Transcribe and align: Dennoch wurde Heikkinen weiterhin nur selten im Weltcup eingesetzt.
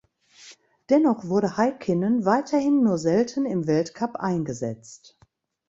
Dennoch 0.89 1.25
wurde 1.25 1.57
Heikkinen 1.57 2.25
weiterhin 2.25 2.81
nur 2.81 2.97
selten 2.97 3.45
im 3.45 3.67
Weltcup 3.67 4.15
eingesetzt. 4.15 5.19